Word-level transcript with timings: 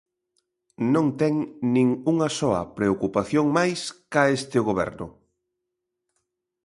Non 0.93 1.07
ten 1.21 1.33
nin 1.73 1.89
unha 2.11 2.29
soa 2.39 2.61
preocupación 2.77 3.45
máis 3.57 3.79
ca 4.11 4.23
este 4.37 4.57
Goberno. 4.67 5.07